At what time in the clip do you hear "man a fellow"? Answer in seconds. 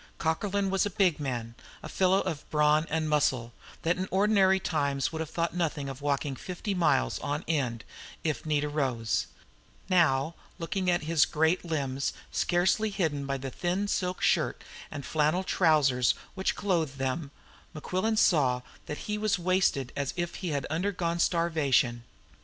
1.19-2.21